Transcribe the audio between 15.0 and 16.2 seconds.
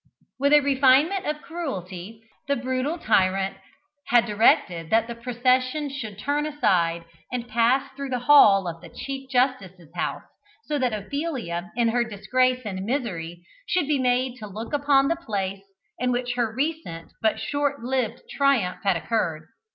the place in